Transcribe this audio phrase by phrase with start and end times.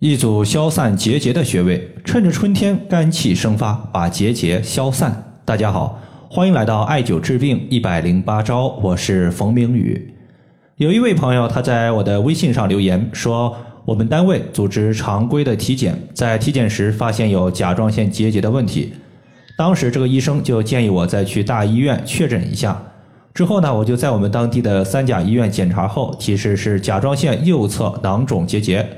[0.00, 5.40] 一组消散结节的穴位，趁着春天肝气生发，把结节消散。
[5.44, 10.14] 大家好，欢迎来到艾灸治病一百零八招，我是冯明宇。
[10.76, 18.92] 有一位朋友他在我的微信上留言说，我们单位组织常规的体检，在体检时发现有甲状腺结节的问题。
[19.56, 22.80] 当时这个医生就建议我再去大医院确诊一下。
[23.34, 28.88] 之后呢，我就在我们当地的三甲医院检查后，提示是甲状腺右侧囊肿结节。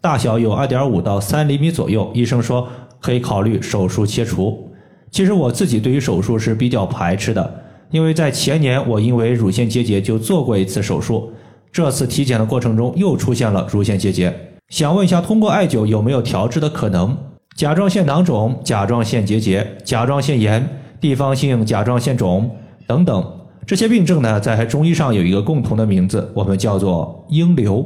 [0.00, 2.66] 大小有二点五到三厘米左右，医生说
[3.00, 4.66] 可以考虑手术切除。
[5.10, 11.30] 其实我自己对于手术是比较排斥的，因为在前年我因为乳腺结节就做过一次手术，
[11.70, 14.34] 这次体检的过程中又出现了乳腺结节。
[14.68, 17.16] 想问一下，通过艾灸有没有调治的可能？
[17.56, 20.66] 甲状腺囊肿、甲状腺结节、甲状腺炎、
[21.00, 22.48] 地方性甲状腺肿
[22.86, 23.22] 等等
[23.66, 27.84] 这些病症呢，在中医上有一个共同的名字，我们叫做婴瘤。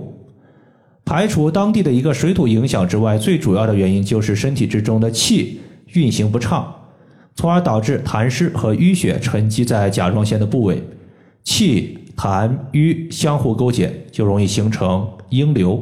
[1.15, 5.61] 排除当地的一个水土影响之外，最主要的原因就是身体之中的气
[5.93, 6.75] 运行不畅，
[7.37, 10.83] 从而导致痰湿和淤血沉积在甲状腺的部位，
[11.45, 15.81] 气痰瘀相互勾结，就容易形成阴流。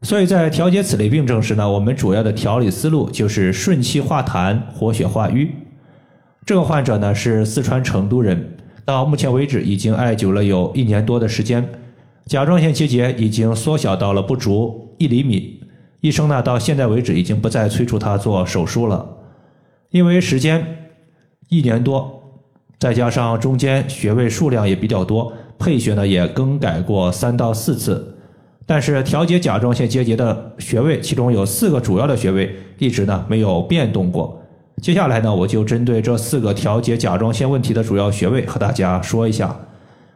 [0.00, 5.50] 所以在调节此类病症时呢，我们主要的调理思路就是顺气化痰、活血化瘀。
[6.46, 11.62] 这个患者呢是四川成都人，到目前为止已经艾灸了有一年多的时间。
[12.30, 15.60] 甲状腺结节已经缩小到了不足一厘米，
[16.00, 19.04] 医生呢到现在为止已经不再催促他做手术了，
[19.90, 20.64] 因为时间
[21.48, 22.22] 一年多，
[22.78, 28.16] 再加上中间穴位数量也比较多，配穴呢也更改过三到四次，
[28.64, 34.40] 但是调节甲状腺结节的穴位，其中有四个主要的穴位一直呢没有变动过。
[34.80, 39.58] 接下来呢，我就针对这四个调节甲状腺问题的主要穴位和大家说一下，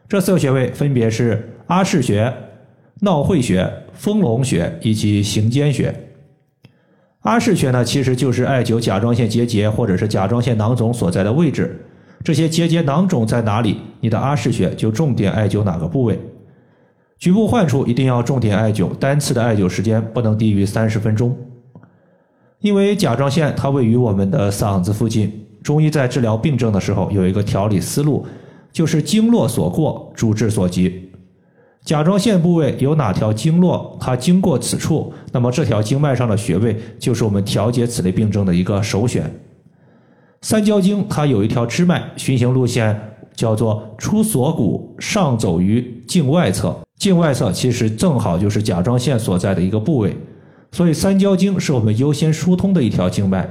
[0.09, 1.51] 这四个穴位分别是。
[1.67, 2.33] 阿是穴、
[3.01, 5.95] 闹会穴、丰隆穴以及行间穴。
[7.21, 11.87] 阿是穴呢，其实就是艾灸甲状腺结节或者是甲状腺囊肿所在的位置。
[12.23, 16.19] 这些结节囊肿在哪里，你的阿是穴就重点艾灸哪个部位。
[17.19, 21.34] 局部患处一定要重点艾灸，单次的艾灸时间不能低于三十分钟。
[22.61, 28.27] 因为甲状腺它位于我们的嗓子附近，中医在治疗病症的时候有一个调理思路，
[28.72, 31.03] 就是经络所过，主治所及。
[31.84, 39.31] 甲状腺部位有哪条经络，它经过此处，那么这条经脉上的穴位就是我们调节此类病症的一个首选。
[40.41, 42.99] 三焦经它有一条支脉，循行路线
[43.34, 46.75] 叫做出锁骨，上走于颈外侧。
[46.97, 50.17] 颈外侧其实正好就是甲状腺所在的一个部位，
[50.73, 53.47] 所以三焦经是我们优先疏通的一条经脉。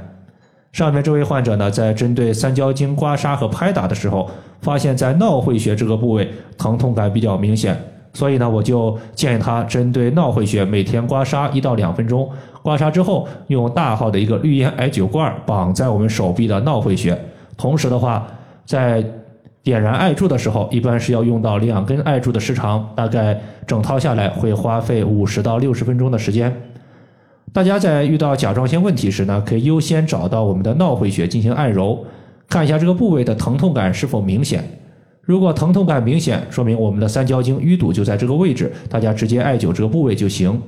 [0.72, 4.28] 上面这位患者呢，在针对三焦经刮痧和拍打的时候，
[4.60, 6.28] 发现在闹会穴这个部位
[6.58, 7.80] 疼痛感比较明显。
[8.14, 12.26] 所以呢，我就建议他针对闹会穴每天刮痧一到两分钟，
[12.62, 17.20] 刮痧之后用大号的一个绿烟艾灸罐绑在我们手臂的闹会穴，
[17.58, 18.26] 同时的话，
[18.64, 19.04] 在
[19.62, 26.54] 点燃艾柱的时候，一般是要用到两根艾柱的时长，大概整套下来会花费五十到六十分钟的时间。
[27.52, 32.04] 大家在遇到甲状腺问题时呢，可以优先找到我们的闹会穴进行按揉，
[32.48, 34.62] 看一下这个部位的疼痛感是否明显。
[35.24, 40.60] 如果疼痛感明显，说明我们的三焦经淤堵就在这个位置，大家直接艾灸这个部位就行。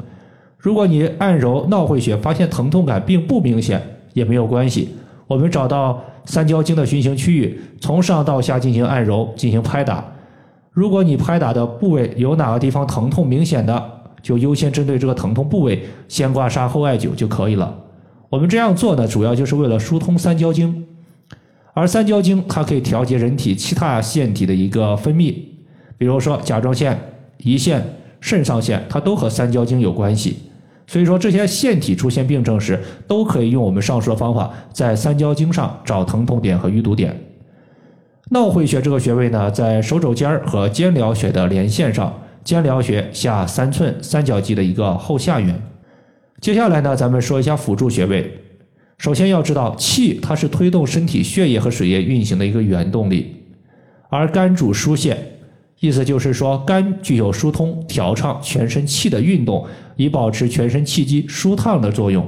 [0.58, 3.82] 如果你按揉闹会穴发现疼痛感并不明显，
[4.14, 4.88] 也没有关系。
[5.26, 10.02] 我们找到三焦经的循行区域，从上到下进行按揉，进行拍打。
[10.70, 13.90] 如果你拍打的部位有哪个地方疼痛明显的，
[14.22, 17.76] 就优先针对这个疼痛部位先刮痧后艾灸就可以了。
[18.30, 20.86] 我们这样做呢，主要就是为了疏通三焦经。
[21.78, 25.34] 而三焦经它可以调节人体其他腺体的一个分泌，
[25.98, 26.98] 比如说甲状腺、
[27.40, 27.84] 胰腺、
[28.18, 30.38] 肾上腺，它都和三焦经有关系。
[30.86, 37.14] 所以说这些腺体出现病症时，都可以用我们上述的方法在三焦经上找疼痛点和淤堵点。
[38.30, 42.10] 闹会穴这个穴位呢，在手肘尖儿和肩髎穴的连线上，
[42.42, 45.54] 肩髎穴下三寸三角肌的一个后下缘。
[46.40, 48.32] 接下来呢，咱们说一下辅助穴位。
[48.98, 53.36] 首先要知道，气它是推动身体血液和水液运行的一个原动力，
[54.08, 55.16] 而肝主疏泄，
[55.80, 59.66] 意思就是说，肝具有疏通、调畅全身气的运动，
[59.96, 62.26] 以保持全身气机舒畅的作用。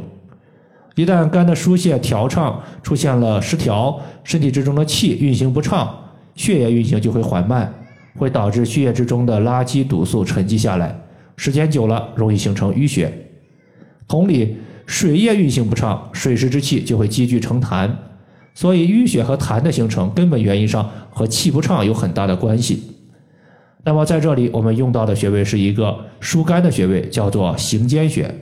[0.95, 5.93] 一旦肝的疏泄调畅出现了失调，身体之中的气运行不畅，
[6.35, 7.73] 血液运行就会缓慢，
[8.17, 10.95] 会导致血液之中的垃圾毒素沉积下来，
[11.37, 13.11] 时间久了容易形成淤血。
[14.07, 14.55] 同理。
[14.89, 17.91] 水液运行不畅，水湿之气就会积聚成痰，
[18.55, 22.83] 所以淤血和痰的形成根本原因上和气不畅有很大的关系。
[23.85, 28.35] 那么在这里我们用到的穴位是一个疏肝的穴位，叫做行间穴。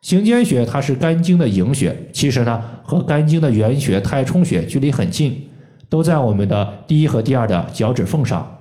[0.00, 5.46] 行间穴它是肝经的营穴，其实呢和肝经的原穴太冲穴距离很近，
[5.90, 8.58] 都在我们的第一和第二的脚趾缝上。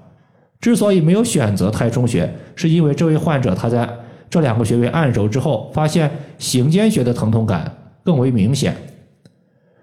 [0.60, 3.88] 之所以没有选择太冲穴，是因为这位患者他在
[4.36, 7.74] 这两个穴位按揉之后，发现行间穴的疼痛感
[8.04, 8.76] 更为明显，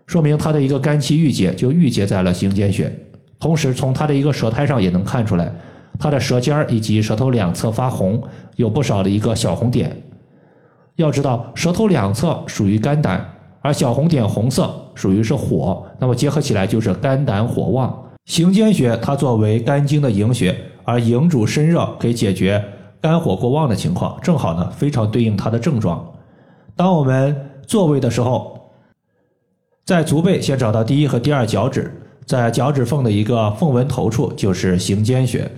[0.06, 2.94] 说明他的一个肝气郁结就郁结在了行间穴。
[3.40, 5.50] 同时，从他的一个舌苔上也能看出来，
[5.98, 8.22] 他的舌尖儿以及舌头两侧发红，
[8.56, 9.96] 有不少的一个小红点。
[10.96, 13.26] 要知道，舌头两侧属于肝胆，
[13.62, 17.90] 而小红点红色属于是火，那么结合起来就是肝胆火旺。
[18.26, 20.54] 行间穴它作为肝经的营穴，
[20.84, 22.62] 而营主身热，可以解决
[23.02, 26.14] 肝火过旺的情况，正好呢非常对应它的症状。
[26.76, 28.70] 当我们坐位的时候，
[29.84, 31.92] 在足背先找到第一和第二脚趾，
[32.24, 35.50] 在脚趾缝的一个缝纹头处就是行间穴。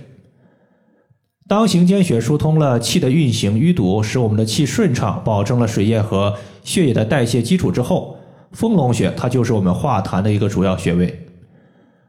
[1.47, 8.17] 当行间穴疏通了气的运行淤堵，使我们的气顺畅，保证了水液和血液的代谢基础之后，
[8.53, 11.27] 丰隆穴它就是我们化痰的一个主要穴位。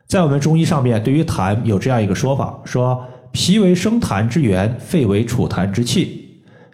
[0.07, 3.05] 在我们中医上面，对于痰有这样一个说法，说
[3.37, 6.27] 脾为生痰之源，肺为储痰之器。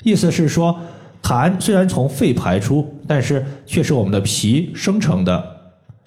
[0.04, 0.78] 意思是说，
[1.20, 5.44] 痰虽然从肺排出，但是却是我们的脾生成的。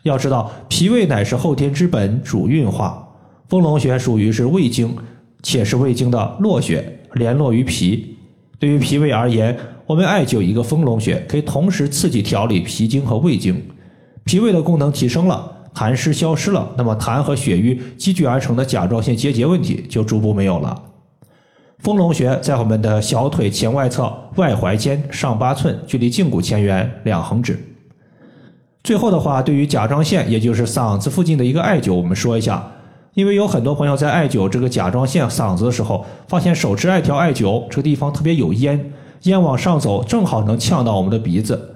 [0.03, 3.05] 要知道，脾胃乃是后天之本，主运化。
[3.49, 4.95] 丰隆穴属于是胃经。
[5.43, 8.15] 且是胃经的络穴，联络于脾。
[8.57, 9.55] 对于脾胃而言，
[9.85, 13.61] 我们艾灸一个丰隆穴，可以同时刺激调理脾经和胃经，
[14.23, 20.81] 脾胃的功能提升了，痰湿消失了，那么痰和血瘀积聚而成的甲状腺结节问题就逐步没有了。
[21.79, 27.59] 丰隆穴在我们的小腿前外侧外踝尖上八寸，距离胫骨前缘两横指。
[28.83, 32.71] 最后的话，对于甲状腺，也就是嗓子附近的一个艾灸，我们说一下。
[33.13, 38.91] 因为有很多朋友在艾灸这个甲状腺嗓子的时候，发现手持艾条艾灸这个地方特别有烟，
[39.23, 41.75] 烟往上走，正好能呛到我们的鼻子。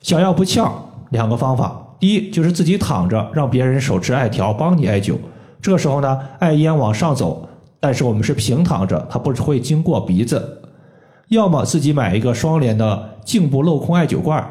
[0.00, 5.16] 想要不呛，两个方法：第一就是自己躺着，让别人手持艾条帮你艾灸。
[5.62, 7.48] 这个时候呢，艾烟往上走，
[7.80, 10.62] 但是我们是平躺着，它不会经过鼻子。
[11.28, 14.46] 要么自己买一个双联的颈部镂空艾灸罐，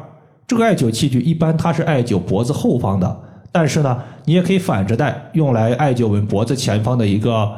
[0.46, 3.20] 这个艾灸器具一般它是艾灸脖子后方的。
[3.50, 7.50] 但是呢，你也可以反着戴，用来艾灸我们脖子前方的一个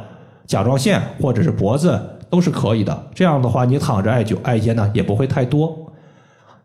[0.46, 2.00] 甲状腺或者是脖子
[2.30, 3.06] 都是可以的。
[3.12, 5.87] 这样的话，你躺着艾灸，艾烟呢也不会太多。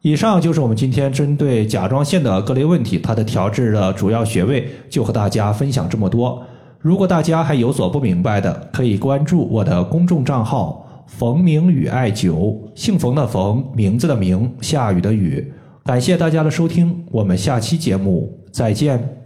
[0.03, 6.43] 以上就是我们今天针对甲状腺的各类问题，它的调治的主要穴位，就和大家分享这么多。
[6.79, 15.53] 如果大家还有所不明白的，可以关注我的公众账号“冯明宇艾灸”，姓冯的冯，名字的名，下雨的雨。
[15.85, 19.22] 感谢大家的收听，我们下期节目再见。